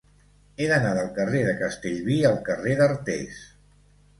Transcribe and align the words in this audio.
He 0.63 0.69
d'anar 0.69 0.93
del 0.99 1.11
carrer 1.17 1.41
de 1.49 1.53
Castellví 1.61 2.17
al 2.31 2.41
carrer 2.49 2.75
d'Artés. 2.81 3.45